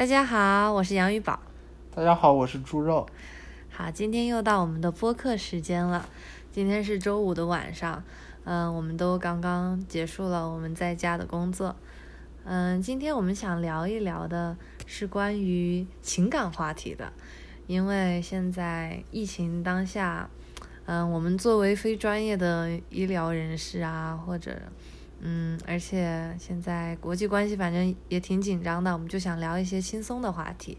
[0.00, 1.38] 大家好，我是杨玉宝。
[1.94, 3.06] 大家好，我是猪肉。
[3.68, 6.08] 好，今天又到我们的播客时间了。
[6.50, 8.02] 今天是周五的晚上，
[8.44, 11.76] 嗯，我们都刚刚结束了我们在家的工作。
[12.44, 17.12] 嗯，今天我们想聊一聊的是关于情感话题的，
[17.66, 20.30] 因为现在疫情当下，
[20.86, 24.62] 嗯，我们作为非专业的医疗人士啊，或者。
[25.22, 30.78] 嗯，而且现在国际关系反正也挺紧张的，我们就想聊一些轻松的话题。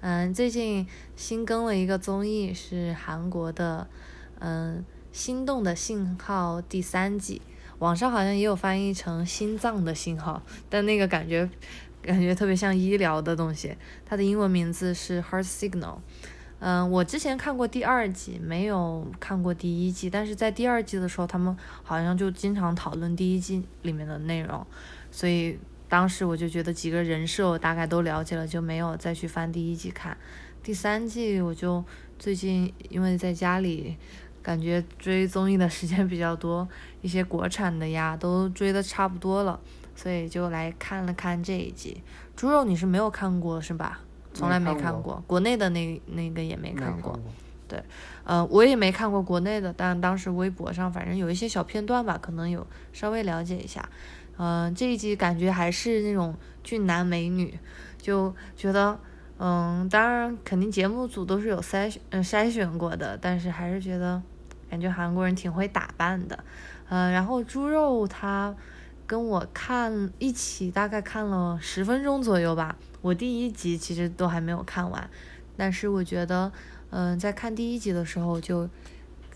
[0.00, 3.88] 嗯，最近新更了一个综艺，是韩国的，
[4.40, 4.84] 嗯，
[5.16, 7.40] 《心动的信号》第三季，
[7.78, 11.48] 网上好像也有翻译成《心脏的信号》，但那个感觉
[12.02, 13.76] 感觉特别像医疗的东西。
[14.04, 15.80] 它的英文名字是《Heart Signal》。
[16.58, 20.08] 嗯，我之前看过第二季，没有看过第一季。
[20.08, 24.66] 但是在第二季的时候，他们好像就经常讨论第一季里面的内容，
[25.10, 30.16] 所以当时我就觉得几个人设我大概都了解了，就没有再去翻第一季看。
[30.62, 31.84] 第三季我就
[32.18, 33.96] 最近因为在家里，
[34.42, 36.66] 感觉追综艺的时间比较多，
[37.02, 39.60] 一些国产的呀都追的差不多了，
[39.94, 42.02] 所以就来看了看这一季。
[42.34, 44.00] 猪肉你是没有看过是吧？
[44.36, 47.18] 从来没看过国内的那那个也没看过，
[47.66, 47.82] 对，
[48.24, 53.88] 呃，我也没看过国内的，但当时微博上反正有一些小片段吧，可能有稍微了解一下。
[54.36, 57.58] 嗯，这一集感觉还是那种俊男美女，
[57.96, 58.98] 就觉得，
[59.38, 64.22] 嗯，当然肯定节目组都是有筛选嗯筛选过的，但是还是觉得
[64.68, 66.38] 感觉韩国人挺会打扮的。
[66.90, 68.54] 嗯，然后猪肉他
[69.06, 72.76] 跟我看一起大概看了十分钟左右吧。
[73.06, 75.08] 我第一集其实都还没有看完，
[75.56, 76.50] 但是我觉得，
[76.90, 78.68] 嗯，在看第一集的时候就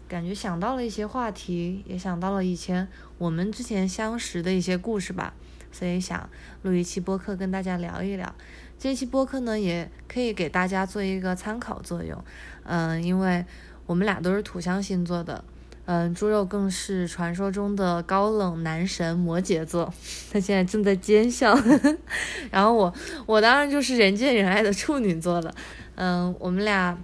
[0.09, 5.35] 感觉想到了一些话题，也想到了以前我们之前相识的一些故事吧，
[5.71, 6.29] 所以想
[6.62, 8.35] 录一期播客跟大家聊一聊。
[8.77, 12.25] 这期播客呢，也可以给大家做一个参考作用，
[12.65, 13.44] 嗯，因为
[13.87, 15.44] 我们俩都是土象星座的。
[15.87, 19.93] 嗯，猪肉更是传说中的高冷男神摩羯座，
[20.31, 21.57] 他现在正在奸笑。
[22.51, 22.95] 然后我，
[23.27, 25.55] 我当然就是人见人爱的处女座了。
[25.97, 26.97] 嗯，我们俩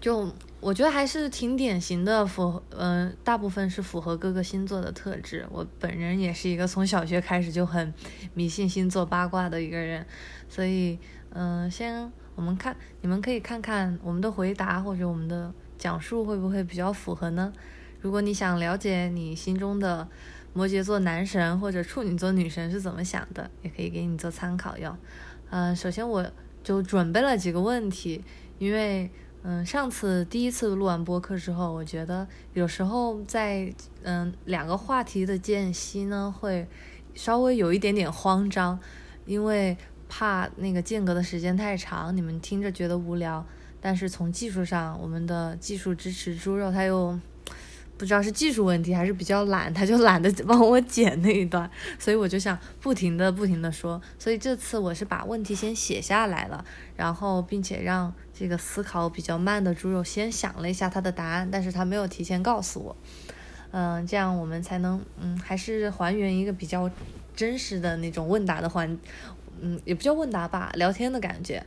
[0.00, 5.46] 就我觉得还是挺典型的，符合嗯，大部分是符合各个星座的特质。
[5.50, 7.92] 我本人也是一个从小学开始就很
[8.32, 10.06] 迷信星座八卦的一个人，
[10.48, 10.98] 所以
[11.30, 17.52] 嗯，先我们看，你们可以看看我们的回答或者我们的讲述会不会比较符合呢？
[18.00, 20.06] 如果你想了解你心中的
[20.52, 24.96] 摩羯座男神或者处女座女神是怎么想的，也可以给你做参考用。
[25.50, 26.24] 嗯，首先我
[26.62, 28.24] 就准备了几个问题，
[28.58, 29.10] 因为
[29.42, 33.72] 嗯上次第一次录完播客之后，我觉得有时候在
[34.02, 36.66] 嗯两个话题的间隙呢，会
[37.14, 38.78] 稍微有一点点慌张，
[39.26, 39.76] 因为
[40.08, 43.44] 怕那个间隔的时间太长，你们听着觉得无聊。
[43.80, 47.18] 但是从技术上，我们的技术支持猪肉，他又。
[47.98, 54.00] 不知道是技术问题还是比较懒，他就懒得帮我剪那一段，所以我就想不停的不停的说。
[54.18, 56.64] 所以这次我是把问题先写下来了，
[56.96, 62.96] 然后并且让这个思考比较慢的猪肉先想了一下他的答案，但是他没有提前告诉我。
[63.72, 66.88] 嗯，这样我们才能嗯，还是还原一个比较
[67.34, 68.96] 真实的那种问答的环。
[69.60, 71.60] 嗯，也不叫问答吧，聊天的感觉。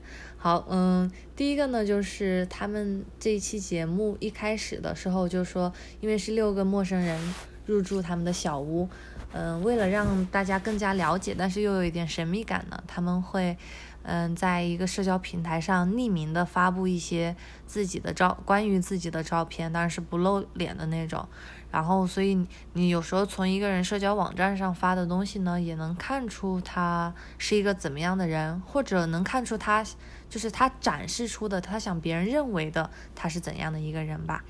[0.44, 7.22] 好，嗯，第一个呢，就是他们这一期节目一开始的时候就说，因为是六个陌生人
[7.68, 8.90] 入住他们的小屋，
[9.34, 13.56] 嗯，为了让大家更加了解，但是又有一点神秘感呢，他们会，
[14.02, 17.36] 嗯，在一个社交平台上匿名的发布一些
[17.68, 21.30] 自己的照，关于自己的照片，当然是不露脸的那种。
[21.72, 29.82] 然后，所以你有时候从一个人社交网站上发的东西呢，也能看出他是一个怎么样的人，或者能看出他
[30.30, 34.44] 就是他展示出的他想别人认为的他是怎样的一个人吧。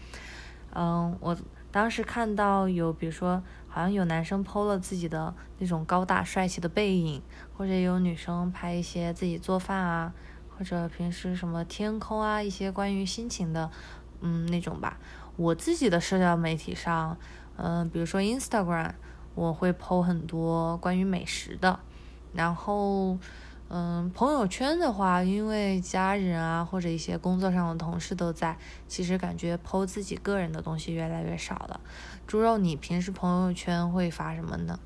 [0.74, 1.38] 嗯，我
[1.72, 7.22] 当时看到有，比如说好像有男生 PO 了自己的那种高大帅气的背影，
[7.56, 10.14] 或者有女生拍一些自己做饭啊，
[10.58, 13.70] 或者平时什么天空啊，一些关于心情的，
[14.22, 14.98] 嗯，那种吧。
[15.42, 17.18] 我自己的社交媒体上，
[17.58, 18.92] 嗯，比如说 Instagram，
[19.34, 21.80] 我会 po 很多关于美食的。
[22.32, 23.18] 然后，
[23.70, 28.56] 嗯，朋友圈的话，因为家人啊或者一些工作上的同事都在，
[28.88, 31.80] 其实感觉 po 自己个人的东西越来越少了。
[32.28, 34.80] 猪肉，你平时朋友圈会发什么呢？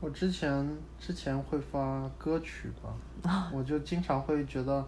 [0.00, 2.72] 我之前之前会发歌曲
[3.22, 4.82] 吧， 我就经常会觉得。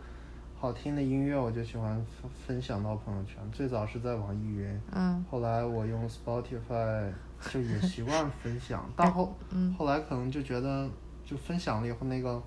[0.67, 7.09] 好听的音乐我就喜欢分分享到朋友圈，最早是在网易云，嗯，后来我用 Spotify
[7.53, 10.91] 就也习惯分享，到后嗯后来可能就觉得
[11.25, 12.43] 就分享了以后那个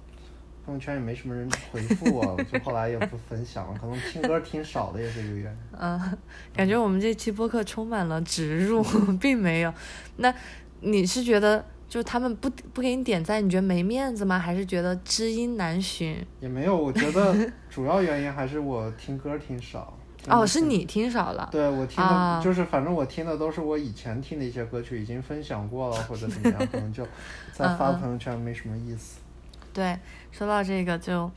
[0.66, 3.80] 朋友圈也没什么人回复我， 我就后来也不分享了。
[3.80, 5.77] 可能听歌听少的也是一个原因。
[5.80, 6.18] 嗯，
[6.54, 8.83] 感觉我们这期播客充满了植入，
[9.18, 9.74] 并没有。
[10.18, 10.36] 那
[10.81, 14.38] 你是觉得就他们不不给你点赞，你觉得没面子吗？
[14.38, 16.21] 还是觉得知音难寻？
[16.42, 17.33] 也没有，我觉得
[17.69, 19.94] 主要原因还是我听歌听少。
[20.27, 21.48] 哦，是你听少了。
[21.50, 27.07] 对我听的，就是反正我听的都是我以前听的一些歌曲，已经分享过了或者怎么样，可能就
[27.54, 29.21] 再发朋友圈没什么意思。
[29.74, 29.98] 对，
[30.30, 31.31] 说到这个，就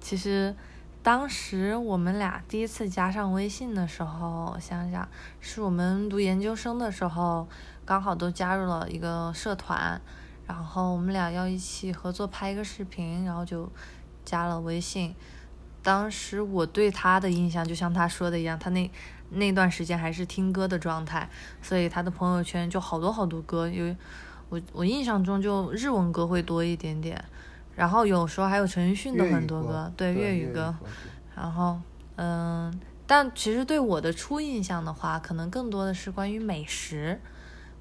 [0.00, 0.52] 其实
[1.04, 5.08] 当时我们俩第一次加上微信的时候，我想想，
[5.40, 7.46] 是我们读研究生的时候，
[7.84, 9.98] 刚好都加入了一个社团，
[10.48, 13.70] 然后我们俩要一起合作拍一个视频，然后就
[14.24, 15.14] 加了微信。
[15.86, 18.90] 当时我对他的印象，就像他说的一样，他那
[19.30, 21.30] 那段时间还是听歌的状态，
[21.62, 23.96] 所以他的朋友圈就好多好多歌，因为
[24.48, 27.24] 我我印象中就日文歌会多一点点，
[27.76, 30.74] 然后有时候还有陈奕迅的很多歌，对粤语歌，
[31.36, 31.78] 然后
[32.16, 37.20] 嗯，但其实对我的初印象的话，可能更多的是关于美食，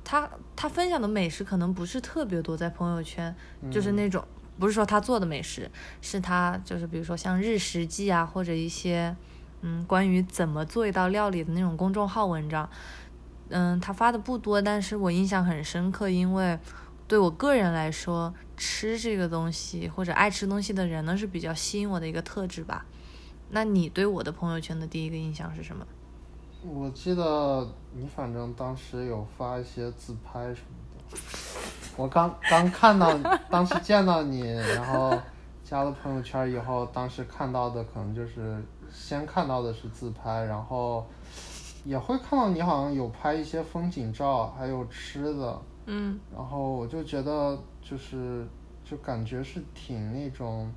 [0.03, 3.35] 他他分享的美食可能不是特别多在朋友圈，
[3.71, 4.23] 就是那种。
[4.59, 5.69] 不是说他做的美食，
[6.01, 9.15] 是他就是比如说像日食记啊，或者一些
[9.61, 12.69] 嗯关于怎么做一道料理的那种公众号文章，
[13.49, 16.57] 嗯，他发的不多，但是我印象很深刻，因为
[17.07, 22.85] 对我个人来说，吃这个东西或者爱吃东西的人呢是比较吸引我的一个特质吧。
[23.51, 25.85] 那你对我的朋友圈的第一个印象是什么？
[26.67, 30.77] 我记得你反正当时有发一些自拍什么
[31.11, 31.17] 的。
[31.97, 33.17] 我刚刚看到，
[33.49, 35.17] 当时见到你，然后
[35.63, 38.61] 加了朋友圈以后，当时看到的可能就是
[38.91, 41.07] 先看到的是自拍，然后
[41.85, 48.45] 也会看到你好像有拍一些风景照，还有吃的，嗯，然后我就觉得就是
[48.83, 50.69] 就感觉是挺那种，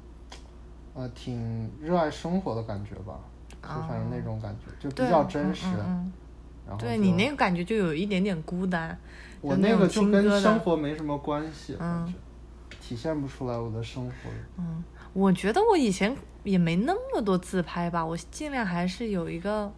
[0.94, 3.18] 呃，挺热爱生活的感觉吧，
[3.60, 5.66] 就反正那种感觉就比较真实，
[6.64, 8.96] 然后对你那个感觉就有一点点孤单。
[9.40, 12.12] 我那个就跟生活没什么关系，嗯，
[12.80, 14.12] 体现不出来我的生活。
[14.58, 14.82] 嗯，
[15.12, 19.72] 我觉得我以前也没那么多自拍吧，我尽量还是有一个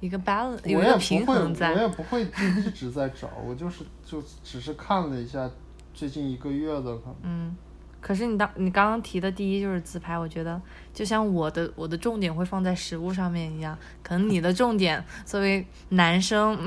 [0.00, 1.72] 一个 balance，有一个平衡在。
[1.72, 5.50] 我也不会一直在找，我就是就只是看了一下
[5.94, 7.16] 最近一个月的可能。
[7.22, 7.56] 嗯，
[8.00, 10.60] 可是你当你刚刚提的第一就是自拍，我觉得
[10.92, 16.58] 就像我的我的重点会放在食物上面一样，可能你的重点作为男生。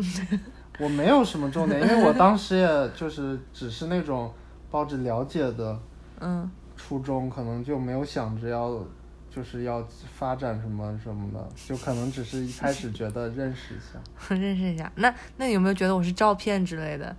[0.79, 4.33] 我没有什么重点， 因为我当时也就是只是那种
[4.71, 5.79] 抱着了解的，
[6.19, 8.83] 嗯，初衷，可能就没有想着要
[9.29, 9.85] 就是要
[10.17, 13.99] 发展什么什么的，就可能只是一开始觉得认识一下，
[14.35, 14.91] 认识一下。
[14.95, 17.15] 那那你有没有觉得我是照片之类的？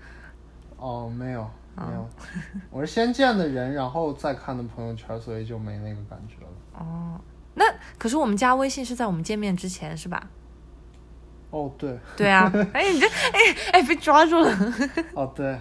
[0.76, 2.08] 哦，没有，没有，
[2.70, 6.50] 我是先见的人，然后再看的朋友圈，所以就没那个感觉了。
[6.74, 7.20] 哦，
[7.54, 7.64] 那
[7.98, 10.28] 可是我们加微信是在我们见面之前，是吧？
[11.54, 13.38] 哦，对，对啊， 哎，你这，哎
[13.74, 14.50] 哎，被抓住了。
[15.14, 15.56] 哦，对，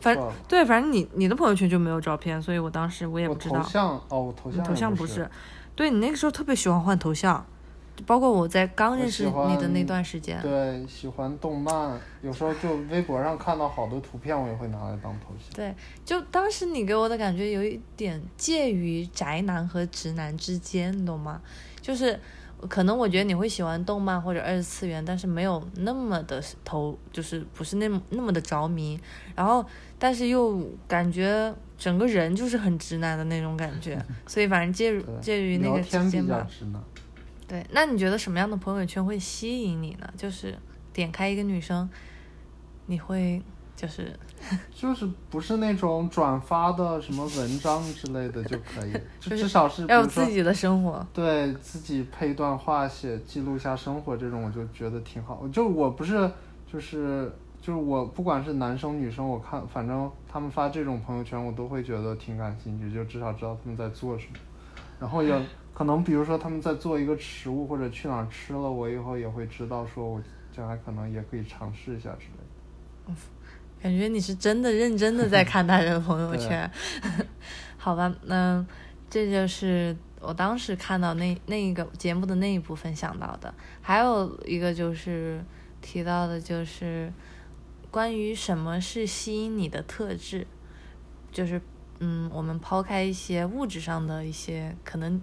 [0.00, 3.60] 反正对，反正你你的朋友圈就没有照片，所以我当时我也不知道。
[3.60, 5.28] 头像哦，我头像头像不是，
[5.76, 7.44] 对你那个时候特别喜欢换头像，
[8.06, 10.40] 包括我在刚认识你的那段时间。
[10.40, 15.54] 对，喜欢动漫，有时候就微博上看到好多图片，我也会拿来当头像。
[15.54, 15.74] 对，
[16.06, 21.42] 就当时你给我的感觉有一点介于宅男和直男之间，你懂吗？
[21.82, 22.18] 就是。
[22.68, 28.98] 可能我觉得你会喜欢动漫或者二次元，但是没有那么的投，就是不是那么那么的着迷。
[29.34, 29.64] 然后，
[29.98, 36.46] 但是又感觉整个人就是很直男的那种感觉， 所以反正介介于那个之间吧。
[37.46, 40.08] 对，那你觉得什么样的朋友圈会吸引你呢？
[40.16, 40.56] 就是
[40.92, 41.88] 点开一个女生，
[42.86, 43.42] 你会。
[43.76, 44.12] 就是，
[44.72, 55.46] 就是不是那种转发的什么文章之类的就可以，就至少是要有自己的生活，对自己配一段话写记录一下生活这种，我就觉得挺好。
[55.52, 56.30] 就我不是，
[56.70, 64.38] 就是就是我不管是男生女生，我看反正他们发这种朋友圈，我都会觉得挺感兴趣，就至少知道他们在做什么。
[65.00, 65.34] 然后也
[65.74, 72.38] 可能比如说他们在做一个食物或者去哪儿吃了，我以后也会知道，说我将来可能也可以尝试一下之类
[73.08, 73.12] 的。
[73.84, 73.90] 嗯。
[73.90, 76.68] 感觉你是真的认真的在看他的朋友圈，
[77.76, 78.10] 好吧？
[78.22, 78.64] 那
[79.10, 83.52] 这就是我当时看到那那一个节目的那一部分想到的。
[83.82, 85.44] 还有一个就是
[85.82, 87.12] 提到的，就是
[87.90, 90.46] 关于什么是吸引你的特质，
[91.30, 91.60] 就是
[91.98, 95.20] 嗯，我们抛开一些物质上的一些可能，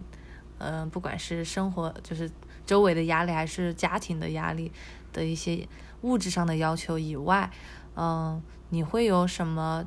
[0.60, 2.30] 嗯，不管是生活就是
[2.68, 4.72] 周围的压力，还是家庭的压力
[5.12, 5.68] 的一些
[6.02, 7.50] 物质上的要求以外。
[7.96, 9.86] 嗯，你会有什么？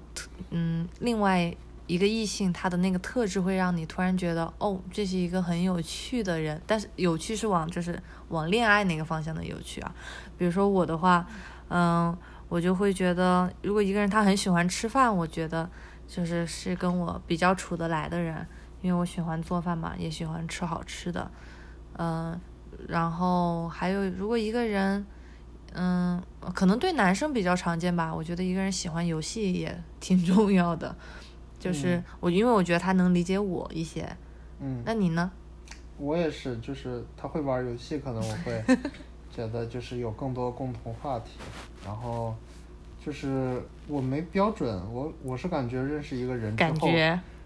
[0.50, 1.54] 嗯，另外
[1.86, 9.94] 一个异性他的那个特质会让你突然觉得，哦，这是一个很有趣的人，但是有趣是往就是往恋爱那个方向的有趣啊。
[10.38, 11.26] 比如说我的话，
[11.68, 12.16] 嗯，
[12.48, 15.68] 我就会觉得，如果一个人他很喜欢吃饭，我觉得
[16.06, 18.46] 就是是跟我比较处得来的人，
[18.82, 21.30] 因为我喜欢做饭嘛，也喜欢吃好吃的，
[21.98, 22.38] 嗯，
[22.88, 25.04] 然后还有如果一个人。
[25.74, 26.22] 嗯，
[26.54, 28.14] 可能对男生比较常见吧。
[28.14, 30.94] 我觉得一个人喜欢游戏也 挺重要的，
[31.58, 34.08] 就是我因为我觉得他能理解我一些。
[34.60, 35.30] 嗯，那你呢？
[35.98, 38.64] 我也是，就是他会玩游戏，可能我会
[39.34, 41.32] 觉得就是有更多共同话题。
[41.84, 42.34] 然后
[43.04, 46.88] 就是我没标准，我我是感觉认识一个人之后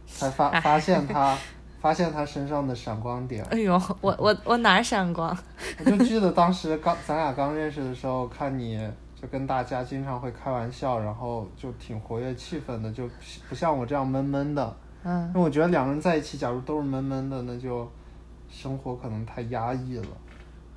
[0.06, 1.36] 才发 发现他。
[1.80, 3.44] 发现他身上的闪光点。
[3.46, 5.36] 哎呦，我我我哪闪光？
[5.78, 8.78] 我就记得当时刚咱俩刚认识的时候，看你
[9.20, 13.08] 就跟大家经常会开玩笑，然后就挺活跃气氛的，就
[13.48, 14.76] 不像我这样闷闷的。
[15.04, 15.30] 嗯。
[15.34, 17.88] 那我觉得两个人在一起，假如都是闷闷的，那就
[18.48, 20.06] 生活可能太压抑了，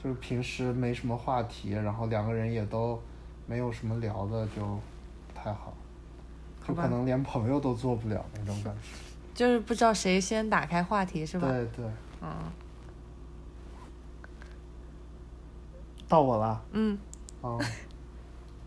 [0.04, 3.02] 就是平时没什么话题，然后两个人也都
[3.48, 5.74] 没有什么聊的，就不太好，
[6.68, 9.11] 就可能连朋友都做不了那种感觉。
[9.42, 11.48] 就是不知道谁先打开话题是吧？
[11.48, 11.86] 对对。
[12.22, 12.30] 嗯。
[16.08, 16.64] 到我了。
[16.74, 16.96] 嗯。
[17.42, 17.60] 哦。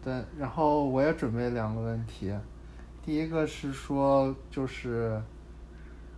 [0.03, 2.35] 对，然后我也准备两个问题，
[3.05, 5.23] 第一个是说，就是，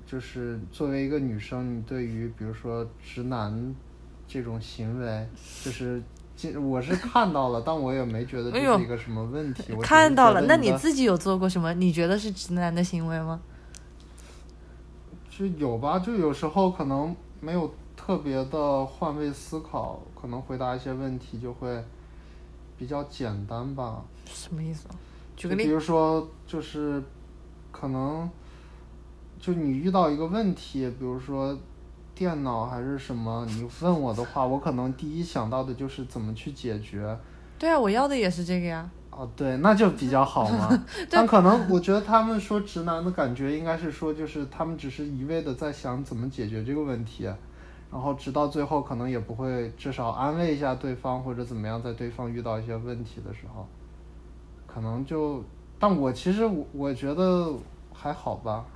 [0.06, 3.76] 就是作为一个女生，你对于比如说直男
[4.26, 5.28] 这种行为，
[5.62, 6.02] 就是，
[6.58, 9.76] 我是看到了，但我也没觉得这是一个什么问题。
[9.82, 11.74] 看到了，那你自己有做过什么？
[11.74, 13.38] 你觉得是直男的行为吗？
[15.36, 21.84] 就有吧，就有时候可能没有特别的换位思考，可能回答一些问题就会
[22.78, 24.02] 比较简单吧。
[24.24, 24.88] 什么意思？
[25.36, 25.64] 举个例。
[25.64, 27.02] 比如说，就是
[27.70, 28.26] 可能
[29.38, 31.54] 就你遇到一个问题，比如说
[32.14, 37.14] 电脑还是什么，你问我的话，我可能第一想到的就是怎么去解决。
[37.58, 38.88] 对啊，我要的也是这个呀。
[39.18, 40.84] 哦，对，那就比较好嘛。
[41.08, 47.24] 但可能我觉得他们说直男的感觉，应该是说就是他们只是一味的在想怎么解决这个问题，
[47.90, 53.66] 然后直到最后可能也不会至少安慰一下对方或者怎么样，在对方遇到一些问题的时候，
[54.66, 55.42] 可能就，
[55.78, 57.54] 但我其实我我觉得
[57.94, 58.66] 还好吧。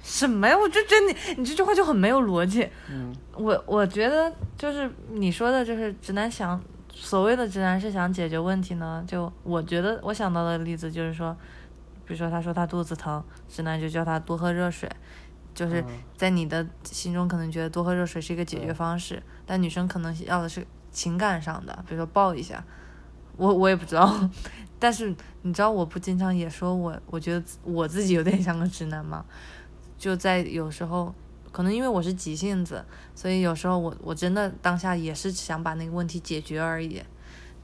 [0.00, 0.56] 什么呀？
[0.56, 2.68] 我就觉得你你这句话就很没有逻辑。
[2.88, 3.12] 嗯。
[3.36, 6.60] 我我觉得就是你说的，就是直男想。
[7.00, 11.34] 所谓的直男是想解决问题呢，就我觉得我想到的例子就是说，
[12.04, 14.90] 比如说他说他肚子疼，直男就叫他多喝热水，
[15.54, 15.82] 就是
[16.16, 22.62] 在你的心中可能觉得多喝热水是一个解决方式，但女生可能要的是情感上的，比如说抱一下，
[23.36, 24.28] 我我也不知道，
[24.78, 29.24] 但是你知道我不经常也说我我觉得我自己有点像个直男吗？
[29.96, 31.14] 就在有时候。
[31.50, 37.02] 可能因为我是急性子，所以有时候我我真的当下也是想把那个问题解决而已。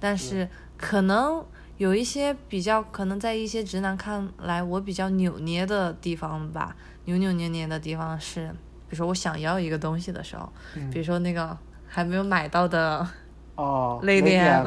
[0.01, 1.43] 但是可能
[1.79, 6.77] 有一些比较，可能在一些直男看来，我比较扭捏的地方吧，
[7.07, 8.49] 扭扭捏捏的地方是，
[8.89, 10.53] 比如说我想要一个东西的时候，
[10.93, 13.07] 比如说那个还没有买到的
[13.55, 14.63] 哦，泪点，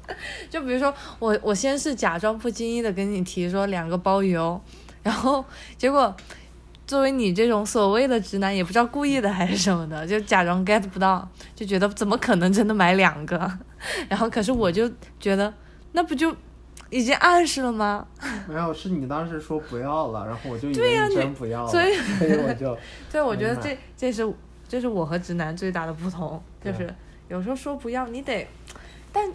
[0.50, 4.60] 就比如说我我先是假装不经意的跟你提说两个包邮，
[5.02, 5.44] 然后
[5.78, 6.14] 结果。
[6.92, 13.50] 作为你这种所谓的直男，也不知道故意的还是什么的，就假装 get 不到，就觉得怎么可能真的买两个？
[14.10, 14.86] 然后可是我就
[15.18, 15.50] 觉得，
[15.92, 16.36] 那不就
[16.90, 18.06] 已经暗示了吗？
[18.46, 22.76] 没有，是你当时说不要了，然后我就以为你真不要了，所以所以我就，
[23.10, 24.30] 对，我觉得这这是
[24.68, 26.94] 这是我和直男最大的不同，就是
[27.30, 28.46] 有时候说不要，你得，
[29.10, 29.32] 但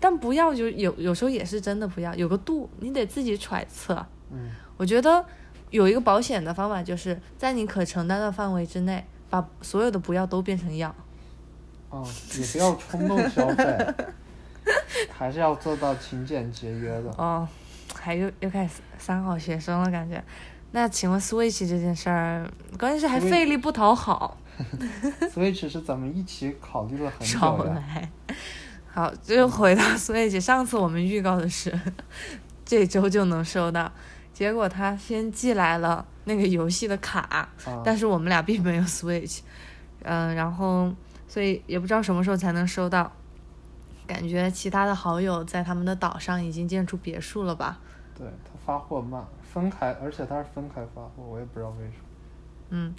[0.00, 4.04] 但不要就有有时候也是真的不要，有个度，你得自己揣测。
[4.32, 5.24] 嗯，我觉得。
[5.76, 10.94] 有一个保险的方法，就是在你可承担的范围之内，把所有的不要都变成要。
[11.90, 12.02] 哦，
[12.38, 13.94] 也不要冲动消费，
[15.10, 17.10] 还是要做到勤俭节约的。
[17.22, 17.46] 哦，
[17.94, 20.22] 还又又开始三好学生了感觉。
[20.72, 24.38] 那请问 Switch 这件事儿，关键是还费力不讨好。
[25.30, 27.82] Switch 是咱们一起考虑了很久的。
[28.88, 31.78] 好，就回到 Switch，上次我们预告的是
[32.64, 33.92] 这周就能收到。
[34.36, 37.48] 结果他先寄来了那个游戏的卡，
[37.82, 39.40] 但是我们俩并没有 Switch，
[40.02, 40.92] 嗯，然后
[41.26, 43.10] 所以也不知道什么时候才能收到。
[44.06, 47.78] 感觉其他的好友在他们的岛上已经建出别墅了吧？
[48.14, 52.04] 对他发货慢，分开，而且他是分开发货，我也不知道为什么。
[52.68, 52.94] 嗯，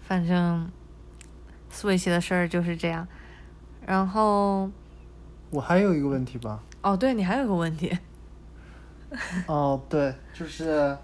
[0.00, 0.68] 反正
[1.72, 3.06] Switch 的事儿就是这样。
[3.86, 4.68] 然后
[5.50, 6.60] 我还有一个问题吧？
[6.82, 7.96] 哦，对你还有个问题。
[9.46, 10.96] 哦，对，就是，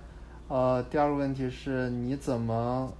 [0.48, 2.92] 呃，第二个问题是你怎么，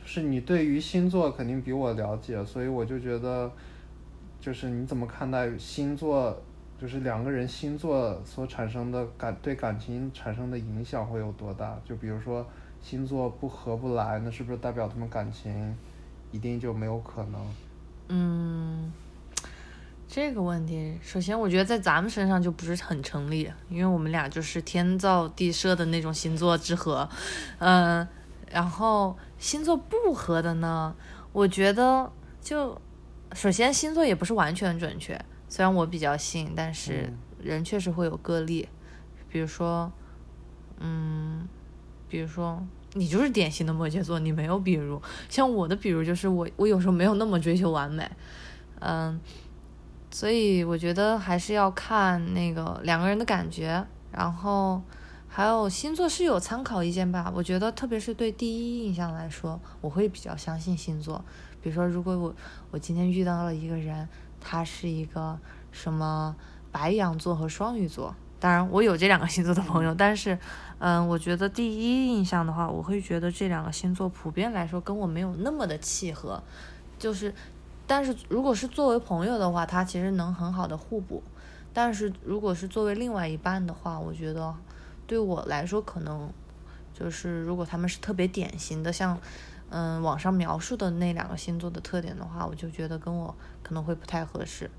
[0.00, 3.50] 就是你对于星座肯定比我了解，所以我就觉得，
[4.40, 6.36] 就是你怎么看待星座，
[6.78, 11.76] 就是两个人星座所产生的感对感情产生的影响会有多大？
[11.84, 12.46] 就比如说
[12.80, 15.76] 星座不合不来，那是不是代表他们感情
[16.30, 17.40] 一定就没有可能？
[18.08, 18.92] 嗯，
[20.08, 27.08] 这个问题，首先我觉得在咱们身上就不是很成立，因为我们俩就是天造地设的那种星座之合，
[27.58, 28.06] 嗯，
[28.50, 30.94] 然后星座不合的呢，
[31.32, 32.10] 我觉得
[32.40, 32.80] 就
[33.32, 38.68] 首先星座也不是完全准确，虽然我比较信，但是人确实会有个例，
[39.28, 39.92] 比如说，
[40.78, 41.48] 嗯，
[42.08, 42.64] 比如说。
[42.94, 48.10] 你就是典型的摩羯座，你没有比如，像我的比如就是我，我有时候没有那么追求完美，
[48.78, 49.20] 嗯，
[50.16, 54.80] 所以我觉得还是要看那个两个人的感觉，然后
[55.28, 57.30] 还有星座是有参考意见吧。
[57.36, 61.22] 我觉得特别是对第一印象来说，我会比较相信星座。
[61.60, 62.34] 比如说，如果我
[62.70, 64.08] 我今天遇到了一个人，
[64.40, 65.38] 他是一个
[65.70, 66.34] 什么
[66.72, 68.14] 白羊座和双鱼座。
[68.40, 70.38] 当然，我有这两个星座的朋友，但是，
[70.78, 76.42] 嗯，我觉得第一印象的话，我会觉得这两个星座普遍来说跟我没有那么的契合，
[76.98, 77.34] 就是，
[77.86, 81.22] 但是如果是作为朋友的话，他其实能很好的互补，
[81.72, 84.54] 但是如果是作为另外一半的话，我觉得
[85.06, 86.28] 对我来说可能
[86.92, 89.18] 就是如果他们是特别典型的，像，
[89.70, 94.70] 嗯，网上描述的那两个星座的特点的话，我就觉得跟我可能会不太合适。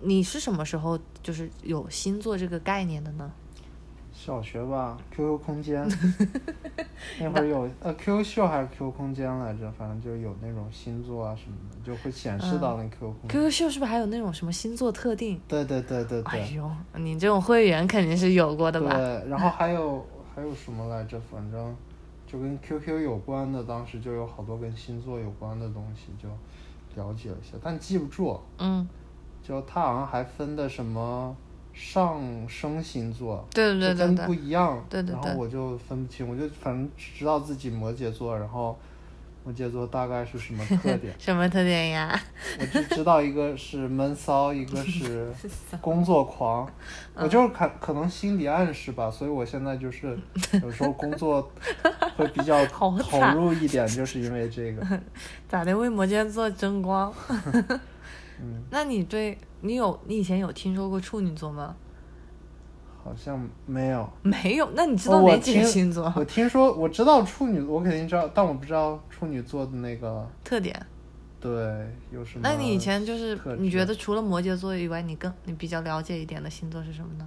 [0.00, 3.30] 你是什么时候就是有星座这个概念的呢？
[4.30, 5.84] 小学吧，QQ 空间
[7.18, 13.30] 那会儿有呃 QQ 秀还是 QQ 空间来着，反正就有那种星座啊什么的，就会显示到那 QQ 空间。
[13.30, 15.40] QQ 秀是不是还有那种什么星座特定？
[15.48, 16.40] 对对对对对。
[16.40, 18.94] 哎呦，你这种会员肯定是有过的吧？
[18.96, 21.20] 对， 然后还有还有什么来着？
[21.28, 21.76] 反正
[22.24, 26.28] 就跟 QQ 有关的，当时就有好多跟星座有关的东西，就
[27.02, 28.40] 了解了一下，但记不住。
[28.58, 28.88] 嗯。
[29.42, 31.34] 就它好像还分的什么
[31.72, 38.78] 上升星座，对对对对，不一样，对对对，然后我就分不清，我就反正知道自己摩羯座，然后
[39.42, 41.14] 摩羯座大概是什么特点？
[41.18, 42.20] 什么特点呀？
[42.60, 45.32] 我只知道一个是闷骚，一个是
[45.80, 46.70] 工作狂，
[47.14, 50.18] 我就是可可能心理暗示吧，所以我现在就是
[50.62, 51.50] 有时候工作
[52.16, 52.94] 会比较投
[53.34, 54.86] 入一点，就是因为这个。
[55.48, 55.76] 咋的？
[55.76, 57.12] 为摩羯座争光？
[58.42, 61.74] 嗯，那你对你有你以前有听说过处女座吗？
[63.02, 64.08] 好像没有。
[64.22, 64.70] 没有？
[64.74, 66.12] 那你知道哪几个星座？
[66.16, 70.86] 我听说我知道处女，我肯定知道，但我不知道处女座的那个特点。
[71.40, 71.50] 对，
[72.12, 72.40] 有什么？
[72.42, 77.26] 那你以前就是你觉得除了摩羯座以外，你更你比较了解一点的星座是什么呢？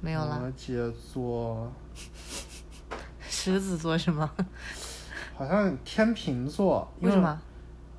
[0.00, 0.40] 没有了。
[0.40, 1.70] 摩羯座。
[3.28, 4.30] 狮子座是吗？
[5.36, 6.90] 好像天秤座。
[7.00, 7.40] 为什么？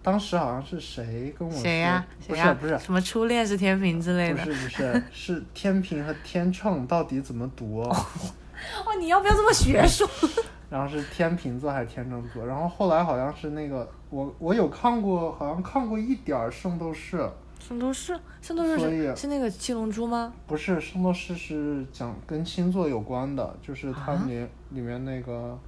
[0.07, 1.61] 当时好像是谁跟我说？
[1.61, 2.07] 谁呀？
[2.25, 4.45] 不是不是什么初恋是天平之类的？
[4.45, 7.81] 不是不是是天平和天秤到底怎么读？
[7.83, 10.07] 哦，你要不要这么学术？
[10.71, 12.45] 然后是天平座还是天秤座？
[12.45, 17.17] 然后后来好像是那个我我有看过，好像看过一点《圣斗士》。
[17.59, 20.31] 圣斗士，圣斗士是是那个七龙珠吗？
[20.45, 25.59] 不是，圣斗士是讲跟星座有关的，就是它里里面那个。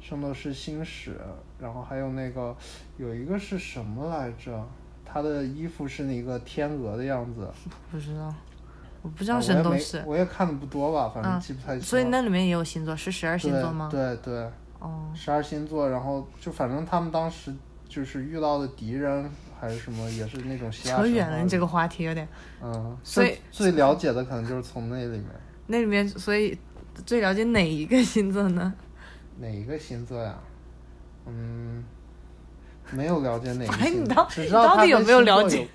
[0.00, 1.18] 圣斗士星矢，
[1.58, 2.56] 然后还有那个
[2.96, 4.64] 有一个是什么来着？
[5.10, 7.50] 他的衣服是那个天鹅的样子。
[7.90, 8.34] 不知道，
[9.00, 9.98] 我不知道什么东西。
[10.04, 11.80] 我也看的不多吧，反正记不太清。
[11.80, 13.88] 所以那里面也有星座，是十二星座吗？
[13.90, 14.46] 对对。
[14.78, 15.10] 哦。
[15.14, 17.54] 十二星座，然后就反正他们当时
[17.88, 20.98] 就是遇到的敌人还是什么，也是那种希腊。
[20.98, 22.28] 扯远了，你这个话题有点。
[22.62, 22.94] 嗯。
[23.02, 25.24] 所以最了解的可能就是从那里面。
[25.68, 26.58] 那里面，所以
[27.06, 28.74] 最了解哪一个星座呢？
[29.38, 30.38] 哪一个星座呀？
[31.28, 31.84] 嗯，
[32.90, 35.68] 没有了解哪个星座，只知道他有没有了解。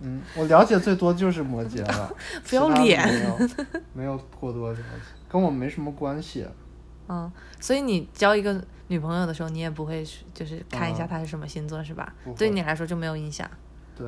[0.00, 2.14] 嗯，我了解最多就是摩羯了。
[2.48, 3.06] 不要脸。
[3.08, 3.48] 没有，
[3.94, 4.82] 没有过多了解，
[5.28, 6.46] 跟我没什么关系。
[7.08, 12.14] 嗯，所以你交一个女朋友的时候，你也不会就是看一下她是什么星座，是吧？
[12.36, 13.48] 对你来说就没有影响。
[13.96, 14.06] 对。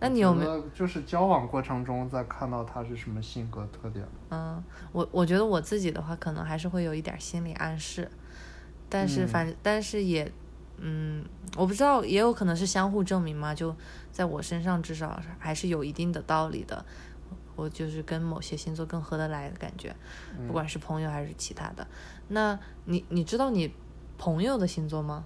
[0.00, 4.04] 那你有没有就是交往过程中再看到她是什么性格特点？
[4.30, 8.10] 嗯，我我觉得我自己的话，可能还是会有一点心理暗示，
[8.92, 10.30] 但是反但是也，
[10.76, 11.24] 嗯，
[11.56, 13.54] 我不知道，也有可能是相互证明嘛。
[13.54, 13.74] 就
[14.12, 16.84] 在我身上，至少还是有一定的道理的。
[17.56, 19.94] 我就是跟某些星座更合得来的感觉，
[20.46, 21.86] 不管是朋友还是其他的。
[22.28, 23.72] 那你你知道你
[24.18, 25.24] 朋友的星座吗？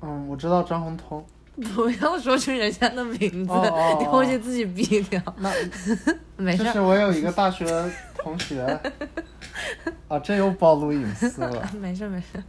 [0.00, 1.26] 嗯，我知道张宏通。
[1.74, 3.52] 不要说出人家的名字，
[3.98, 5.20] 你回去自己毙掉。
[5.38, 5.52] 那
[6.38, 6.62] 没事。
[6.62, 7.66] 就是我有一个大学
[8.22, 8.62] 同学，
[10.08, 11.70] 啊，这又暴露隐私了。
[11.80, 12.42] 没事没事，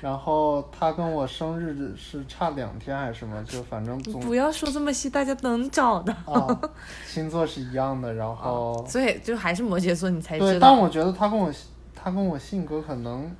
[0.00, 3.42] 然后他跟我生日是差两天还是什么？
[3.44, 6.12] 就反正总不要说这么细，大家能找的。
[6.26, 6.60] 啊，
[7.06, 8.14] 星座是一样的。
[8.14, 10.58] 然后所以就还是摩羯座，你才，知道。
[10.60, 11.52] 但我觉得他跟我
[11.94, 13.30] 他跟我性格可能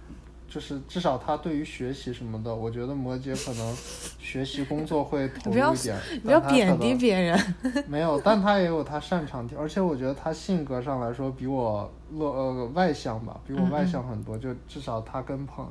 [0.54, 3.74] 就是至少他对于学习什么的，我觉得摩羯可能
[4.20, 5.98] 学习工作会投入一点。
[6.12, 7.54] 你不要贬低别人。
[7.88, 14.38] 没有，但他也有他擅长的，而且我觉得他性格上来说比我乐呃外向吧，比我嗯外向很多。
[14.38, 15.66] 就至少他跟朋，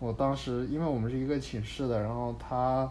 [0.00, 2.90] 我当时因为我们是一个寝室的，然后他，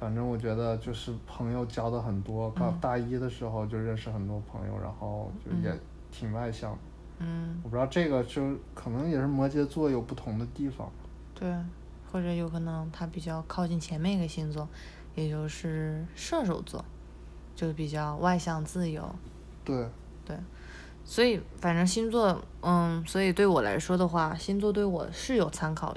[0.00, 2.50] 反正我觉得就是朋友交的很多。
[2.50, 5.72] 刚嗯大一的时候就认识很多朋友，然后就也
[6.10, 6.78] 挺外向的。
[6.78, 6.91] 嗯，
[7.62, 10.90] 我不知道这个就可能也是摩羯座有不同的地方。
[11.34, 11.54] 对，
[12.10, 14.68] 或者有可能他比较靠近前面一个星座，
[15.14, 16.84] 也就是射手座，
[17.54, 19.14] 就比较外向自由。
[19.64, 19.88] 对
[20.24, 20.36] 对，
[21.04, 25.96] 所以反正星座，嗯，所以对我来说的话，星座对我是有参考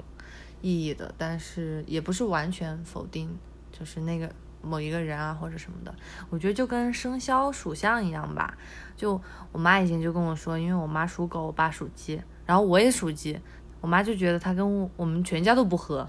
[0.62, 3.36] 意义的，但是也不是完全否定，
[3.72, 4.32] 就是那个
[4.66, 5.94] 某一个人啊或者什么的。
[6.28, 8.56] 我觉得就跟生肖属相一样吧。
[8.96, 9.20] 就
[9.52, 13.38] 我妈以前就跟我说，因为我妈属狗，我爸属鸡，然后我也属鸡，
[13.80, 16.06] 我妈就觉得她跟我我们全家都不合。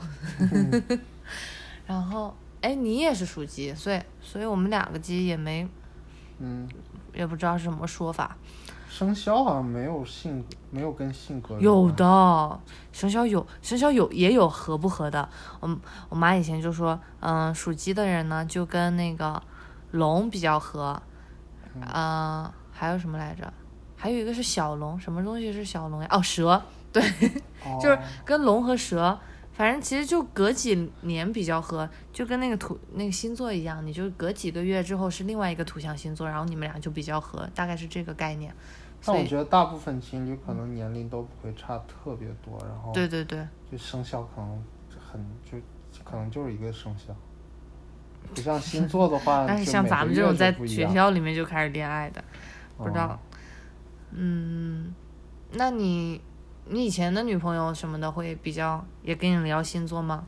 [1.86, 5.68] 然后，哎，你也是属鸡，所以所以我们两个鸡也没
[6.40, 6.68] 嗯，
[7.14, 8.36] 也不知道是什么说法。
[8.98, 12.60] 生肖好像没有性格，没有跟性格有的
[12.92, 15.30] 生肖有生肖有也有合不合的。
[15.60, 15.80] 我
[16.10, 19.40] 我妈以前就说，嗯、属鸡的人呢就跟那个
[19.92, 21.00] 龙比较合，
[21.76, 23.54] 嗯、还有什么来着？
[23.96, 26.08] 还有一个是小龙，什么东西是小龙呀？
[26.10, 26.60] 哦，蛇，
[26.92, 27.00] 对，
[27.80, 29.20] 就是哦跟龙和蛇，
[29.54, 38.52] 反正其实就隔几年比较合，就跟那个土那个星座一样，你就隔几个月之后是另外一个土象星座，然后你们俩就比较合，大概是这个概念。
[39.06, 44.64] 但我觉得大部分情侣可能年龄都不会差特别多，然后对对对，就生肖可能
[45.00, 45.58] 很就
[46.04, 47.16] 可能就是一个生肖，
[48.34, 52.24] 不像星座的话， 但是像咱们这种在学校里面就开始恋爱的，
[52.78, 53.20] 不知道哦
[54.12, 54.94] 嗯，
[55.54, 56.22] 那你
[56.66, 60.26] 你以前的女朋友什么的会比较也跟你聊星座吗？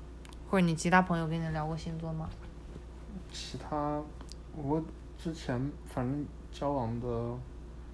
[0.50, 2.30] 或者你其他朋友跟你聊过星座吗？
[3.32, 4.02] 其他
[4.56, 4.82] 我
[5.18, 7.08] 之前反正交往的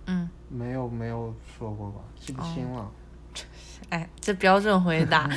[0.08, 2.92] 嗯，没有没有说过吧，记不清了。
[3.90, 5.30] 哎，这标准回答。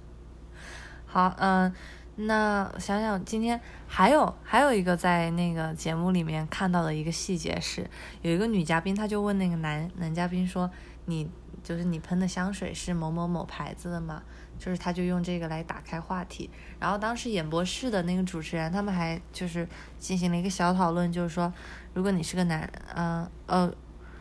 [1.06, 1.72] 好，嗯，
[2.16, 7.88] 那想想今天还有还有一个在那个节目里面看到的一个细节是，
[8.22, 10.70] 有一个女嘉宾，她就问那个男男嘉宾说
[11.06, 11.28] ：“你
[11.62, 14.22] 就是你喷的香水是某某某牌子的吗？”
[14.60, 16.50] 就是他就用这个来打开话题。
[16.78, 19.66] 然后当时演播室的那个主持人，他们还就是
[19.98, 21.50] 进行了一个小讨论，就是说，
[21.94, 23.72] 如果你是个男，嗯呃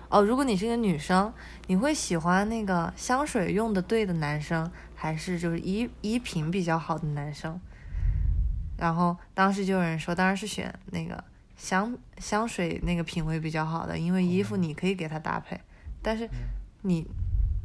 [0.09, 1.31] 哦，如果你是个女生，
[1.67, 7.59] 你会喜欢那个香水用的对的男生，还是就是衣衣品比较好的男生？
[8.77, 11.23] 然后当时就有人说，当然是选那个
[11.55, 15.59] 香香水那个品味比较好的，因为衣服你可以给他搭配。
[16.01, 16.27] 但是
[16.81, 17.05] 你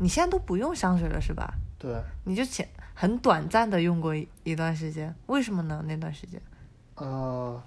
[0.00, 1.54] 你现在都不用香水了是吧？
[1.78, 5.82] 对，你就前很短暂的用过一一段时间，为什么呢？
[5.86, 6.38] 那段时间？
[6.96, 7.62] 呃，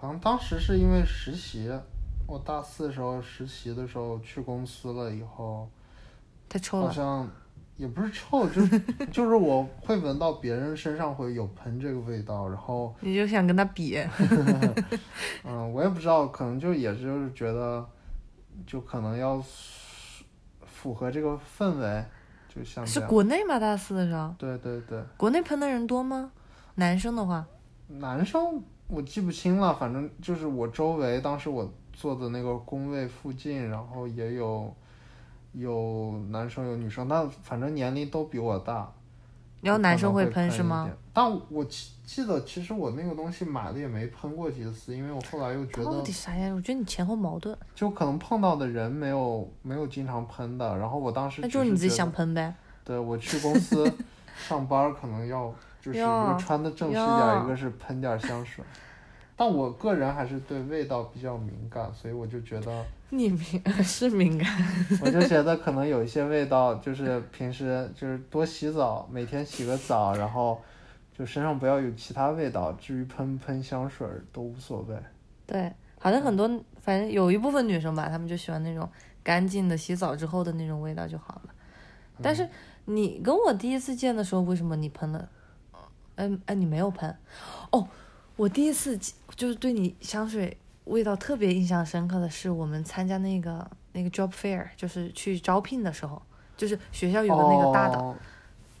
[0.00, 1.70] 好像当时是因为实习，
[2.26, 5.68] 我大四的时候实习的时候去公司了以后，
[6.48, 6.86] 太臭了。
[6.86, 7.28] 好像
[7.76, 8.78] 也不是臭，就是
[9.10, 13.98] 就是我会闻到别人身上会有喷这个味道，然后你就想跟他比？
[15.44, 17.84] 嗯，我也不知道，可能就也就是觉得，
[18.66, 19.42] 就可能要
[20.64, 22.04] 符合这个氛围，
[22.48, 23.06] 就像这是。
[23.08, 23.58] 国内吗？
[23.58, 26.30] 大四的时候，对对对，国内喷的人多吗？
[26.76, 27.44] 男生的话，
[27.88, 34.74] 男生我记不清了，反正就是我周围当时我坐的那个工位附近，然后也有
[35.52, 38.90] 有男生有女生，但反正年龄都比我大。
[39.60, 40.88] 然后男生会喷是吗？
[41.12, 46.54] 但我记记得，其实我那个东西买的也没喷过几次，因为我后来又觉得到底啥呀？
[46.54, 52.54] 我觉得你前后矛盾，就可能碰到的人没有没有经常喷的，然后我当时那就是你自己想喷呗。
[52.84, 53.92] 对我去公司
[54.38, 58.64] 上班可能要就是一个穿的正式点儿，一个是喷点儿香水。
[59.36, 64.46] 但我个人还是对味道比较敏感，所以我就觉得， 你敏 是敏感，
[65.00, 70.60] 我就觉得可能有一些味道，就是平时就是多洗澡，每天洗个澡，然后
[71.16, 72.72] 就身上不要有其他味道。
[72.72, 74.96] 至于喷不喷香水儿都无所谓。
[75.46, 76.48] 对，好像很多，
[76.80, 78.90] 反正有一部分女生吧，她们就喜欢那种
[79.22, 81.54] 干净的洗澡之后的那种味道就好了。
[82.20, 82.48] 但是
[82.86, 85.28] 你跟我第一次见的时候，为什么你喷了？
[86.18, 87.16] 嗯哎，你没有喷。
[87.70, 87.88] 哦，
[88.36, 88.98] 我第一次
[89.34, 96.20] 就是对你香水味道特别印象深刻的是，我们参加那个那个 job fair，就是去招聘的时候，
[96.56, 98.16] 就是学校有个那个大的，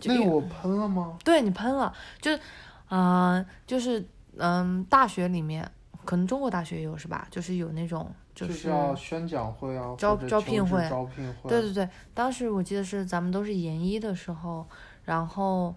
[0.04, 1.18] 那个我喷了吗？
[1.24, 2.40] 对你喷了，就是，
[2.88, 4.04] 啊，就是
[4.36, 5.70] 嗯，大学里面
[6.04, 7.26] 可能中国大学也有是吧？
[7.30, 11.50] 就是有那种就是要宣讲会啊，招招聘会招聘会。
[11.50, 14.66] 对对对，当时我记得是咱们都是研一的时候，
[15.04, 15.74] 然后，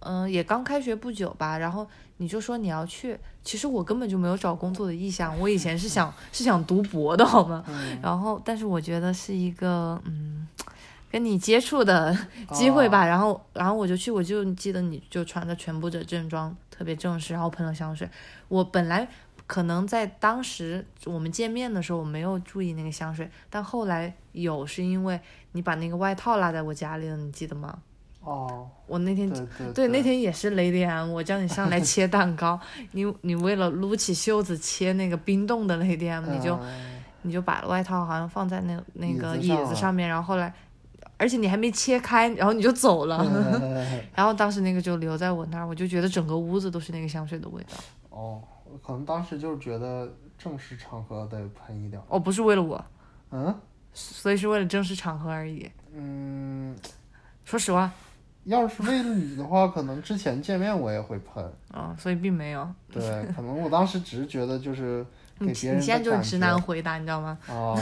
[0.00, 1.86] 嗯、也刚开学不久吧，然后
[2.18, 7.64] 你就说你要去，其实我根本就没有找工作的意向，我以前是想 是想读博的好吗？
[7.68, 10.46] 嗯，然后，但是我觉得是一个嗯，
[11.10, 12.16] 跟你接触的
[12.52, 18.08] 机会吧，然后，然后我就去，我就记得你就穿着全部的正装，特别正式，然后喷了香水。
[18.48, 19.08] 我本来
[19.46, 25.20] 可能在当时我们见面的时候我没有注意那个香水，但后来有，是因为
[25.52, 27.78] 你把那个外套落在我家里了，你记得吗？
[28.28, 32.58] 哦，我那天对对对，那天也是雷迪安，我叫你上来 切蛋糕，
[32.92, 40.52] 你你为了撸起袖子切那个冰冻的雷迪安，你就嗯你就把外套好像放在那那个椅椅子上了子上面，然后后来，
[41.16, 43.18] 而且你还没切开，然后你就走了，
[43.60, 47.76] 嗯 然后当时那个就留在我那儿，我就觉得整个屋子都是那个香水的味道。
[48.10, 48.42] 哦，
[48.84, 52.00] 可能当时就是觉得正式场合得喷一点。
[52.08, 52.84] 哦，不是为了我，
[53.30, 53.54] 嗯？
[53.94, 55.68] 所以是为了正式场合而已。
[55.92, 56.76] 嗯，
[57.44, 57.90] 说实话，
[58.48, 61.52] 要是为了你的话，可能之前见面我也会喷。
[61.70, 62.68] 啊、所以并没有。
[62.90, 63.02] 对，
[63.36, 65.04] 可能我当时只是觉得就是
[65.38, 67.38] 给别人你现在就直男回答，你知道吗？
[67.48, 67.78] 哦，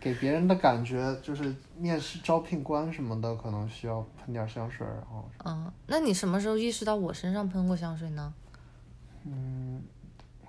[0.00, 8.32] 给别人的感觉就是面试招聘官什么的，可能需要喷点香水，然后嗯，那你什么时候意识到我身上喷过香水呢？
[9.24, 9.82] 嗯，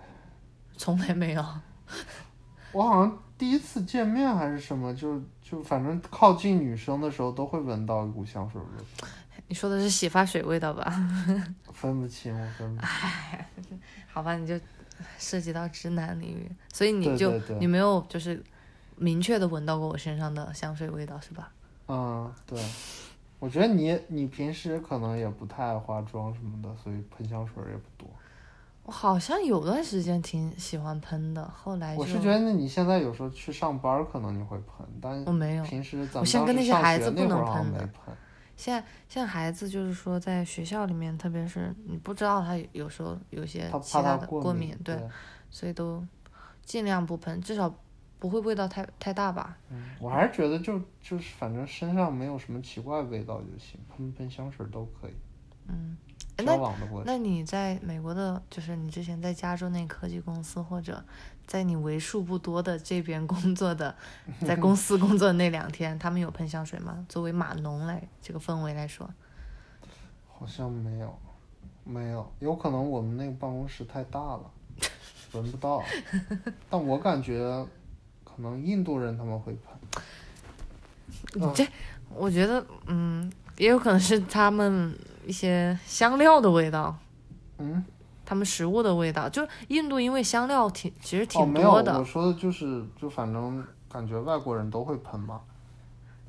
[0.77, 1.45] 从来没有。
[2.73, 9.07] 我好像第一次见面还是什么，就就反正靠近女生的时候都会闻到一股香水味儿，
[9.47, 10.85] 你说的是洗发水味道吧？
[11.73, 12.89] 分不清，我分不清。
[14.11, 14.59] 好吧，你就
[15.17, 18.43] 涉及到直男领域，所以你就你没有就是
[18.97, 21.51] 明确的闻到过我身上的香水味道是吧？
[21.87, 22.59] 嗯，对，
[23.39, 28.09] 我觉得你你平时可能也不太爱化妆什么的，所以喷香水也不多。
[28.83, 35.63] 我好像有段时间挺喜欢喷的，后来我是觉得你现在有时候去上班可能你会喷，但我没有。
[35.63, 38.17] 平时咱我们上孩子不能学那会儿没喷。
[38.57, 45.07] 现在现在孩子就是说在学校里面，特别是你不知道他有时候有些其他其的过敏，对，对，
[45.49, 46.03] 所以都
[46.65, 47.73] 尽量不喷，至少
[48.19, 49.55] 不会味道太太大吧。
[49.69, 55.13] 嗯，我还是觉得就就是反正身上没有什么奇怪味道就行，喷喷香水都可以。
[55.67, 55.95] 嗯，
[56.37, 56.57] 那
[57.05, 61.03] 那你在美国的，就是你之前在加州那科技公司，或者
[61.47, 63.95] 在你为数不多的这边工作的，
[64.45, 67.05] 在公司工作的那两天，他们有喷香水吗？
[67.07, 69.09] 作为码农来这个氛围来说，
[70.27, 71.17] 好像没有，
[71.85, 74.51] 没有，有可能我们那个办公室太大了，
[75.31, 75.81] 闻不到。
[76.69, 77.65] 但我感觉
[78.25, 79.73] 可能印度人他们会喷。
[81.55, 81.65] 这
[82.09, 84.93] 我觉得，嗯，也有可能是他们
[85.25, 86.97] 一些香料的味道，
[87.57, 87.83] 嗯，
[88.27, 89.27] 他们食物的味道。
[89.29, 95.39] 就印度因为香料挺其实哦，挺没有，多的，我说的就是就反正感觉外国人都会喷嘛。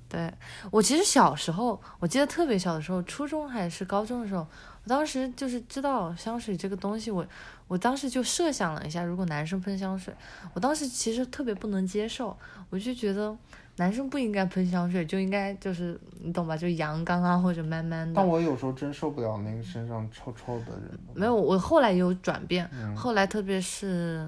[0.08, 0.32] 对
[0.70, 4.40] 我其实小时候，我记得特别小的时候，初中还是高中的时候，
[4.84, 7.26] 我当时就是知道香水这个东西，我
[7.66, 10.14] 我当时就设想了一下，如果男生喷香水，
[10.54, 12.36] 我当时其实特别不能接受，
[12.70, 13.36] 我就觉得
[13.76, 18.26] 男生不应该喷香水，就应该就是你懂吧，就阳刚啊或者 man man 的但。
[18.26, 20.98] 我有时候真受不了那个身上臭臭的人。
[21.14, 24.26] 没有，我后来有转变，嗯，后来特别是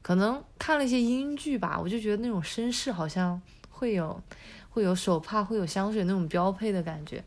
[0.00, 4.20] 可能看了一些英剧吧，我就觉得那种绅士好像会有
[4.70, 7.22] 会有手帕，会有香水那种标配的感觉，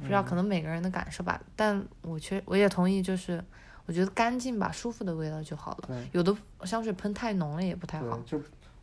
[0.00, 1.40] 不知道可能每个人的感受吧。
[1.56, 3.42] 但我确我也同意，就是
[3.86, 6.06] 我觉得干净吧，舒服的味道就好了。
[6.12, 8.18] 有的香水喷太浓了也不太好。
[8.26, 8.40] 就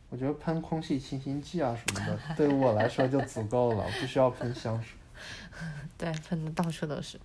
[0.08, 4.96] 我觉得喷空气清新剂啊什么的，对于我来说就足够了，不需要喷香水。
[5.96, 7.18] 对，喷的到处都是。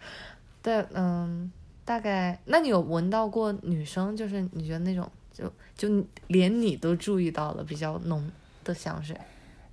[0.62, 1.52] 对，嗯，
[1.84, 8.32] 大概那你有闻到过女生，就是你觉得那种就就连你都注意到了比较浓
[8.64, 9.20] 的香水？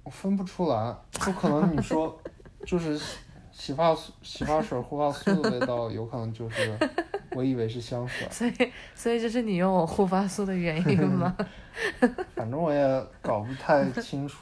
[0.04, 2.20] 我分不出来，不可能你说
[2.66, 3.00] 就是
[3.50, 6.76] 洗发素、洗发水、护发素的味道，有可能就是
[7.32, 11.36] 我以为是香水， 所以，所以这是你用我护发素的原因吗？
[12.34, 14.38] 反正我也搞不太清楚。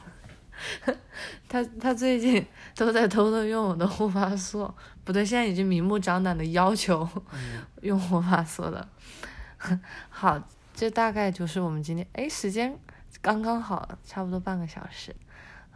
[1.48, 2.44] 他他最近
[2.76, 4.70] 都在偷偷用我的护发素，
[5.04, 8.86] 不对，现在已经明目张胆的要求嗯，用护发素了。
[10.10, 10.38] 好，
[10.74, 12.78] 这大概就是我们今天，哎，时间
[13.22, 15.16] 刚刚好，差不多半个小时。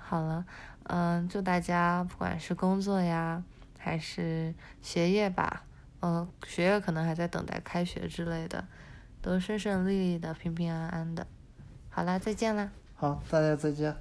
[0.07, 0.45] 好了，
[0.85, 3.43] 嗯，祝大家不管是工作呀，
[3.79, 5.65] 还是学业吧，
[6.03, 8.65] 嗯，学业可能还在等待开学之类的，
[9.23, 11.27] 都顺顺利利的，平平安安的。
[11.89, 12.71] 好啦，再见啦。
[12.95, 13.97] 好，大家再见。